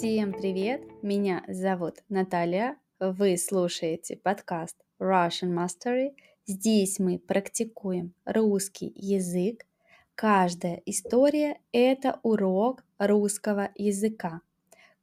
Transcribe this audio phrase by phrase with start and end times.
[0.00, 0.80] Всем привет!
[1.02, 2.78] Меня зовут Наталья.
[2.98, 6.14] Вы слушаете подкаст Russian Mastery.
[6.46, 9.66] Здесь мы практикуем русский язык.
[10.14, 14.40] Каждая история– это урок русского языка.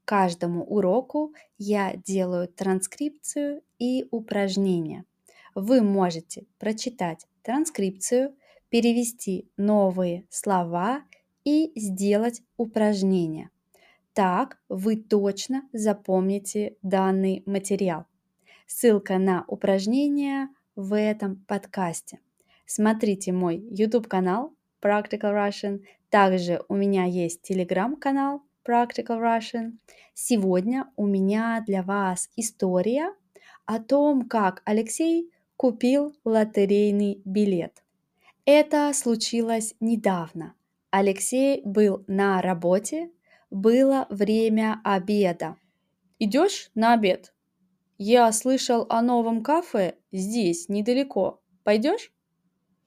[0.03, 5.05] Каждому уроку я делаю транскрипцию и упражнения.
[5.53, 8.33] Вы можете прочитать транскрипцию,
[8.69, 11.03] перевести новые слова
[11.43, 13.51] и сделать упражнения–
[14.17, 18.07] так вы точно запомните данный материал.
[18.65, 22.19] Ссылка на упражнения в этом подкасте.
[22.65, 25.83] Смотрите мой YouTube канал Practical Russian.
[26.09, 29.73] Также у меня есть телеграм-канал Practical Russian.
[30.15, 33.13] Сегодня у меня для вас история
[33.67, 37.83] о том, как Алексей купил лотерейный билет.
[38.45, 40.55] Это случилось недавно.
[40.89, 43.11] Алексей был на работе
[43.49, 45.57] было время обеда.
[46.19, 47.33] Идешь на обед?
[47.97, 51.41] Я слышал о новом кафе здесь, недалеко.
[51.63, 52.11] Пойдешь?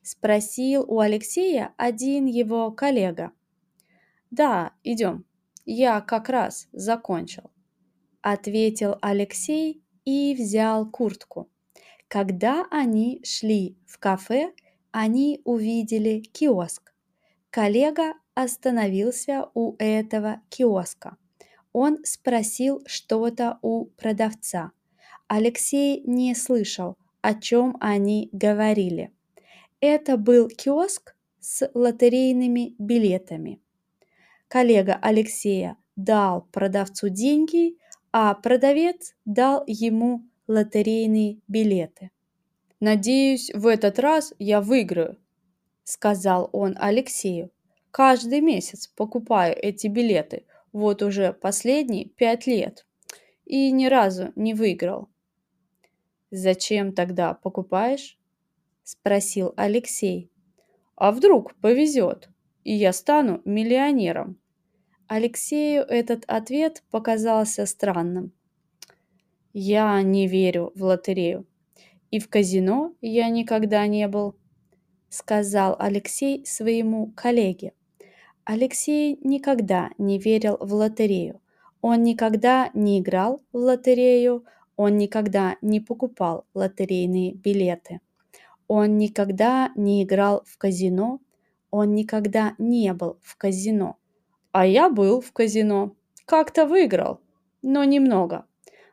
[0.02, 3.32] Спросил у Алексея один его коллега.
[4.30, 5.24] Да, идем.
[5.64, 7.50] Я как раз закончил.
[8.22, 11.50] Ответил Алексей и взял куртку.
[12.08, 14.52] Когда они шли в кафе,
[14.90, 16.92] они увидели киоск.
[17.50, 21.16] Коллега остановился у этого киоска.
[21.72, 24.72] Он спросил что-то у продавца.
[25.28, 29.12] Алексей не слышал, о чем они говорили.
[29.80, 33.60] Это был киоск с лотерейными билетами.
[34.48, 37.76] Коллега Алексея дал продавцу деньги,
[38.12, 42.10] а продавец дал ему лотерейные билеты.
[42.80, 45.18] «Надеюсь, в этот раз я выиграю»,–
[45.84, 47.50] сказал он Алексею.
[47.90, 52.86] Каждый месяц покупаю эти билеты, вот уже последние пять лет.
[53.44, 55.08] И ни разу не выиграл.
[56.30, 58.16] «Зачем тогда покупаешь?»–
[58.84, 60.30] спросил Алексей.
[60.94, 62.28] «А вдруг повезет,
[62.62, 64.38] и я стану миллионером?»
[65.08, 68.32] Алексею этот ответ показался странным.
[69.52, 71.48] «Я не верю в лотерею,
[72.12, 74.36] и в казино я никогда не был»,–
[75.08, 77.72] сказал Алексей своему коллеге.
[78.44, 81.40] Алексей никогда не верил в лотерею.
[81.82, 84.44] Он никогда не играл в лотерею,
[84.76, 88.00] он никогда не покупал лотерейные билеты.
[88.66, 91.20] Он никогда не играл в казино,
[91.70, 93.96] он никогда не был в казино.
[94.52, 95.94] А я был в казино.
[96.24, 97.20] Как-то выиграл,
[97.62, 98.46] но немного.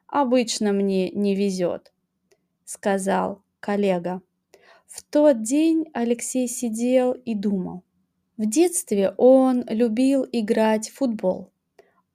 [0.07, 1.93] Обычно мне не везет,
[2.65, 4.21] сказал коллега.
[4.87, 7.83] В тот день Алексей сидел и думал.
[8.37, 11.49] В детстве он любил играть в футбол.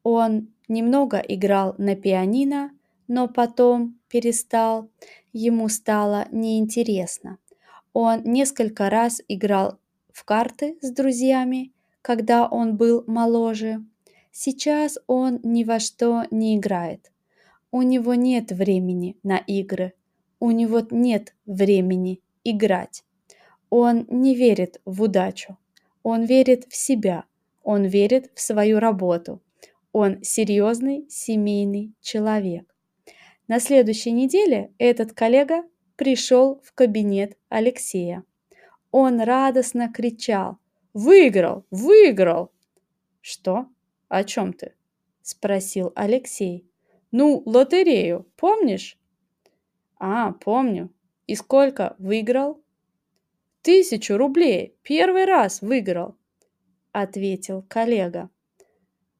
[0.04, 2.70] Он немного играл на пианино,
[3.08, 4.88] но потом перестал,
[5.32, 7.38] ему стало неинтересно.
[7.92, 9.78] Он несколько раз играл
[10.12, 11.72] в карты с друзьями,
[12.02, 13.84] когда он был моложе.
[14.30, 17.10] Сейчас он ни во что не играет.
[17.72, 19.92] У него нет времени на игры.
[20.38, 23.04] У него нет времени играть.
[23.70, 25.56] Он не верит в удачу.
[26.02, 27.24] Он верит в себя,
[27.62, 29.42] он верит в свою работу.
[29.92, 32.74] Он серьезный семейный человек.
[33.46, 35.64] На следующей неделе этот коллега
[35.96, 38.24] пришел в кабинет Алексея.
[38.90, 40.58] Он радостно кричал
[40.94, 41.66] «Выиграл!
[41.70, 42.50] Выиграл!»
[43.20, 43.66] «Что?
[44.08, 44.74] О чем ты?»–
[45.22, 46.66] спросил Алексей.
[47.10, 48.98] «Ну, лотерею, помнишь?»
[49.98, 50.90] «А, помню.
[51.26, 52.61] И сколько выиграл?»
[53.62, 54.76] Тысячу рублей!
[54.82, 56.16] Первый раз выиграл!»—
[56.92, 58.28] ответил коллега.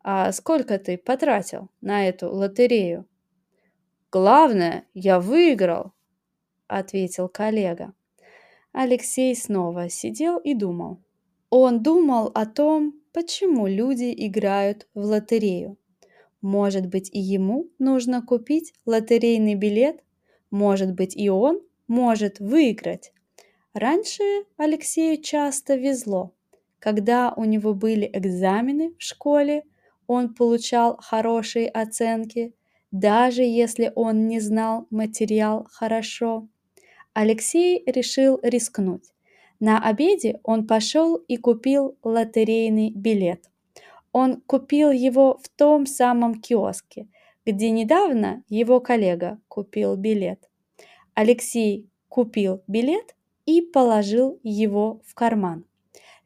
[0.03, 3.07] «А сколько ты потратил на эту лотерею?»
[4.11, 5.93] «Главное, я выиграл!»—
[6.67, 7.95] ответил коллега.
[8.73, 10.99] Алексей снова сидел и думал.
[11.49, 15.77] Он думал о том, почему люди играют в лотерею.
[16.41, 20.03] Может быть, и ему нужно купить лотерейный билет?
[20.51, 23.13] Может быть, и он может выиграть?
[23.75, 24.23] Раньше
[24.59, 26.35] Алексею часто везло.
[26.79, 29.65] Когда у него были экзамены в школе,
[30.07, 32.55] он получал хорошие оценки,
[32.91, 36.49] даже если он не знал материал хорошо.
[37.15, 39.15] Алексей решил рискнуть.
[39.59, 43.49] На обеде он пошел и купил лотерейный билет.
[44.13, 47.09] Он купил его в том самом киоске,
[47.47, 50.51] где недавно его коллега купил билет.
[51.15, 53.15] Алексей купил билет
[53.47, 55.65] и положил его в карман.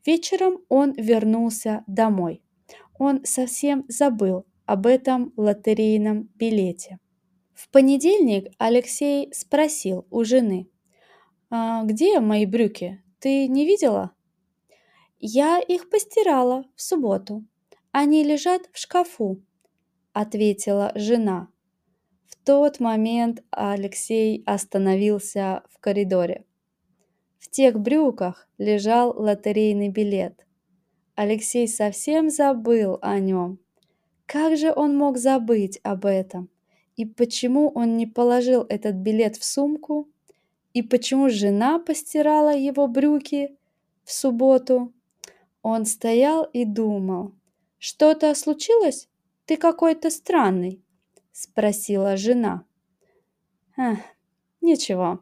[0.04, 2.42] Вечером он вернулся домой.
[2.98, 6.98] Он совсем забыл об этом лотерейном билете.
[7.54, 10.68] В понедельник Алексей спросил у жены,
[11.50, 13.02] «А где мои брюки?
[13.18, 14.12] Ты не видела?»
[15.18, 17.44] «Я их постирала в субботу.
[17.92, 19.42] Они лежат в шкафу»,—
[20.12, 21.48] ответила жена.
[22.26, 26.44] В тот момент Алексей остановился в коридоре.
[27.46, 30.44] В тех брюках лежал лотерейный билет.
[31.14, 33.60] Алексей совсем забыл о нем.
[34.26, 36.50] Как же он мог забыть об этом?
[36.96, 40.08] И почему он не положил этот билет в сумку?
[40.72, 43.56] И почему жена постирала его брюки
[44.02, 44.92] в субботу?
[45.62, 47.32] Он стоял и думал.
[47.78, 49.08] «Что-то случилось?
[49.44, 50.82] Ты какой-то странный»,—
[51.30, 52.64] спросила жена.
[53.76, 53.98] «Ах,
[54.60, 55.20] ничего,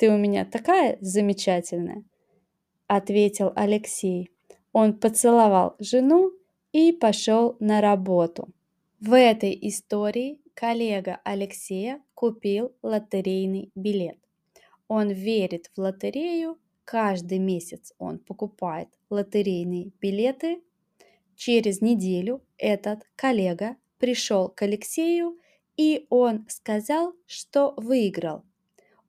[0.00, 2.04] ты у меня такая замечательная»,—
[2.86, 4.30] ответил Алексей.
[4.72, 6.32] Он поцеловал жену
[6.72, 8.48] и пошел на работу.
[8.98, 14.16] В этой истории коллега Алексея купил лотерейный билет.
[14.88, 20.62] Он верит в лотерею, каждый месяц он покупает лотерейные билеты.
[21.36, 25.38] Через неделю этот коллега пришел к Алексею
[25.76, 28.44] и он сказал, что выиграл.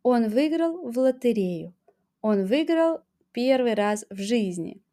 [0.04, 1.74] Он выиграл в лотерею.
[2.22, 3.02] Он выиграл
[3.32, 4.82] первый раз в жизни–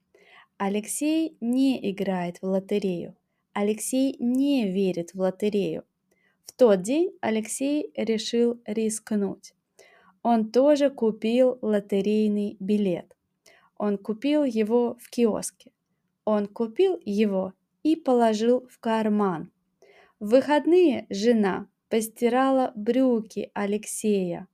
[0.60, 3.14] Алексей не играет в лотерею.
[3.52, 5.84] Алексей не верит в лотерею.
[6.46, 9.54] В тот день Алексей решил рискнуть.
[10.24, 13.14] Он тоже купил лотерейный билет.
[13.76, 15.70] Он купил его в киоске.
[16.24, 17.52] Он купил его
[17.84, 19.52] и положил в карман.
[20.18, 24.48] В выходные жена постирала брюки Алексея.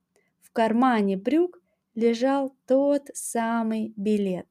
[0.55, 1.61] Кармане брюк
[1.95, 4.47] лежал тот самый билет.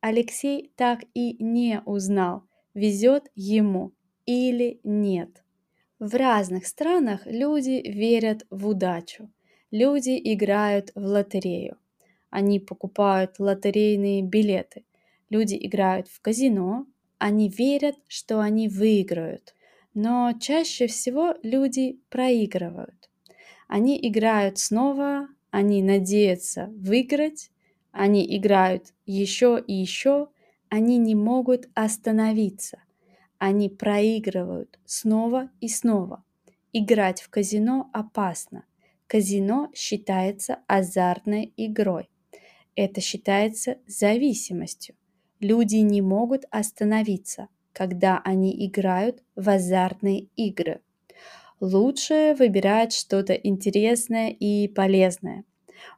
[0.00, 2.42] Алексей так и не узнал,
[2.74, 3.92] везет ему
[4.26, 5.44] или нет.
[6.00, 9.30] В разных странах люди верят в удачу.
[9.70, 11.76] Люди играют в лотерею.
[12.30, 14.84] Они покупают лотерейные билеты.
[15.30, 16.84] Люди играют в казино.
[17.18, 19.54] Они верят, что они выиграют.
[19.94, 23.07] Но чаще всего люди проигрывают.
[23.68, 27.50] Они играют снова, они надеются выиграть,
[27.92, 30.28] они играют еще и еще,
[30.70, 32.82] они не могут остановиться.
[33.38, 36.24] Они проигрывают снова и снова.
[36.72, 38.64] Играть в казино опасно.
[39.06, 42.08] Казино считается азартной игрой.
[42.74, 44.96] Это считается зависимостью.
[45.40, 50.80] Люди не могут остановиться, когда они играют в азартные игры.
[51.60, 55.44] Лучше выбирать что-то интересное и полезное–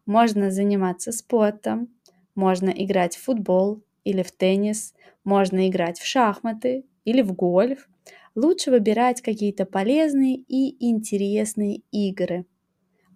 [0.06, 1.88] можно заниматься спортом,
[2.34, 7.88] можно играть в футбол или в теннис, можно играть в шахматы или в гольф.
[8.34, 12.46] Лучше выбирать какие-то полезные и интересные игры.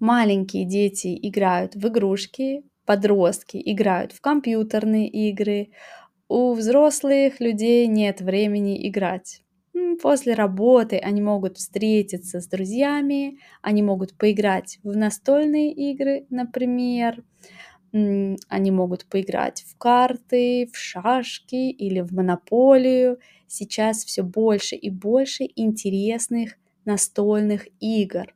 [0.00, 5.70] Маленькие дети играют в игрушки, подростки играют в компьютерные игры,
[6.28, 9.43] у взрослых людей нет времени играть.
[10.00, 17.24] После работы они могут встретиться с друзьями, они могут поиграть в настольные игры, например,
[17.92, 23.18] они могут поиграть в карты, в шашки или в монополию.
[23.46, 28.34] Сейчас все больше и больше интересных настольных игр.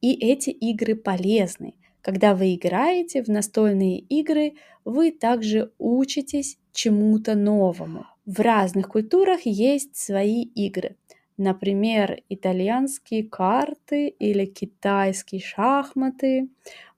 [0.00, 1.74] И эти игры полезны.
[2.02, 4.54] Когда вы играете в настольные игры,
[4.84, 8.06] вы также учитесь чему-то новому.
[8.26, 10.96] В разных культурах есть свои игры.
[11.36, 16.48] Например, итальянские карты или китайские шахматы.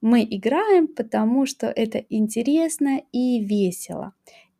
[0.01, 4.13] Мы играем, потому что это интересно и весело.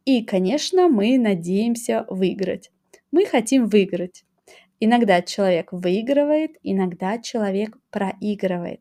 [0.05, 2.73] И, конечно, мы надеемся выиграть.
[3.13, 4.25] Мы хотим выиграть.
[4.81, 8.81] Иногда человек выигрывает, иногда человек проигрывает.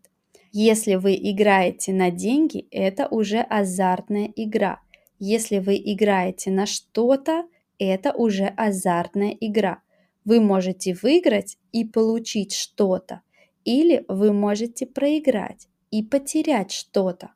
[0.52, 4.80] Если вы играете на деньги, это уже азартная игра.
[5.20, 7.46] Если вы играете на что-то,
[7.80, 9.82] это уже азартная игра.
[10.24, 13.22] Вы можете выиграть и получить что-то,
[13.64, 17.32] или вы можете проиграть и потерять что-то.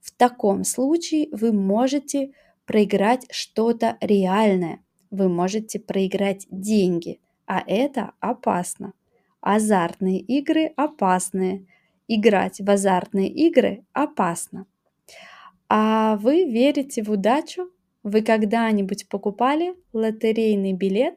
[0.00, 2.32] В таком случае вы можете
[2.66, 4.80] проиграть что-то реальное.
[5.10, 8.94] Вы можете проиграть деньги, а это опасно.
[9.40, 11.66] Азартные игры опасные.
[12.08, 14.66] Играть в азартные игры опасно.
[15.68, 17.70] А вы верите в удачу?
[18.02, 21.14] Вы когда-нибудь покупали лотерейный билет?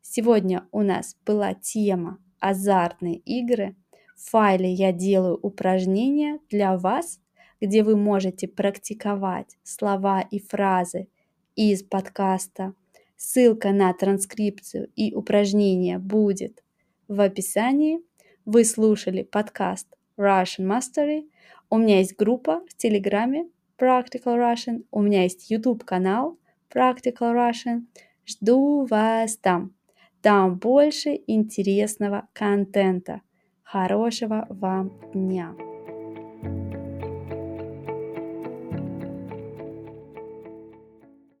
[0.00, 3.76] Сегодня у нас была тема азартные игры.
[4.16, 7.20] В файле я делаю упражнения для вас,
[7.60, 11.08] где вы можете практиковать слова и фразы
[11.54, 12.72] из подкаста.
[13.18, 16.62] Ссылка на транскрипцию и упражнения будет
[17.08, 18.00] в описании.
[18.46, 21.28] Вы слушали подкаст Russian Mastery.
[21.68, 24.84] У меня есть группа в Телеграме Practical Russian.
[24.90, 26.38] У меня есть YouTube канал
[26.72, 27.86] Practical Russian.
[28.26, 29.74] Жду вас там.
[30.22, 33.22] Там больше интересного контента.
[33.62, 35.54] Хорошего вам дня!